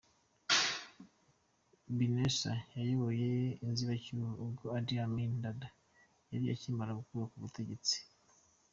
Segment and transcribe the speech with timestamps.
[1.97, 3.29] Binaisa yayoboye
[3.65, 5.67] inzibacyuho ubwo Idia Amin dada
[6.31, 7.95] yari akimara gukurwa ku butegetsi.